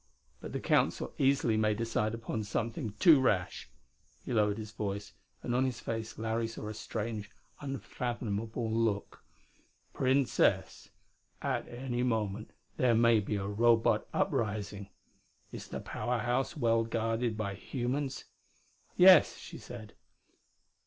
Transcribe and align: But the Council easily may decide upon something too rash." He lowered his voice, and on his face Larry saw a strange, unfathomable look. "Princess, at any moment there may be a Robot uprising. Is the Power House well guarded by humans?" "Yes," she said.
But 0.39 0.51
the 0.51 0.59
Council 0.59 1.13
easily 1.19 1.57
may 1.57 1.75
decide 1.75 2.15
upon 2.15 2.43
something 2.43 2.93
too 2.93 3.19
rash." 3.21 3.69
He 4.25 4.33
lowered 4.33 4.57
his 4.57 4.71
voice, 4.71 5.13
and 5.43 5.53
on 5.53 5.63
his 5.63 5.79
face 5.79 6.17
Larry 6.17 6.47
saw 6.47 6.69
a 6.69 6.73
strange, 6.73 7.29
unfathomable 7.59 8.71
look. 8.73 9.23
"Princess, 9.93 10.89
at 11.39 11.67
any 11.67 12.01
moment 12.01 12.49
there 12.77 12.95
may 12.95 13.19
be 13.19 13.35
a 13.35 13.45
Robot 13.45 14.07
uprising. 14.11 14.89
Is 15.51 15.67
the 15.67 15.79
Power 15.79 16.17
House 16.17 16.57
well 16.57 16.83
guarded 16.83 17.37
by 17.37 17.53
humans?" 17.53 18.25
"Yes," 18.95 19.37
she 19.37 19.59
said. 19.59 19.93